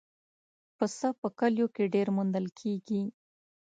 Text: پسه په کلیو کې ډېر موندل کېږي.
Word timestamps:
پسه 0.77 1.07
په 1.19 1.27
کلیو 1.39 1.67
کې 1.75 1.83
ډېر 1.93 2.07
موندل 2.15 2.45
کېږي. 2.59 3.03